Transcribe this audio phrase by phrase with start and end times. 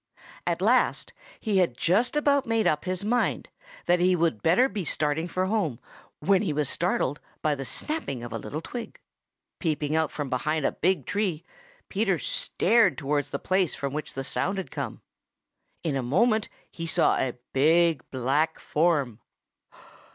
[0.47, 3.49] At last he had just about made up his mind
[3.85, 5.79] that he would better be starting for home
[6.17, 8.99] when he was startled by the snapping of a little twig.
[9.59, 11.43] Peeping out from behind a big tree,
[11.87, 15.03] Peter stared towards the place from which that sound had come.
[15.83, 19.19] In a moment he saw a big black form.